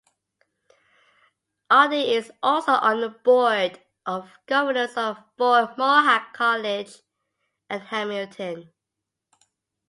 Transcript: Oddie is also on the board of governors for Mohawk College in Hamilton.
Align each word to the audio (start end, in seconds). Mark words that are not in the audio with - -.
Oddie 1.69 2.13
is 2.13 2.31
also 2.41 2.71
on 2.71 3.01
the 3.01 3.09
board 3.09 3.79
of 4.07 4.31
governors 4.47 4.93
for 4.95 5.19
Mohawk 5.77 6.33
College 6.33 6.91
in 7.69 7.81
Hamilton. 7.81 8.73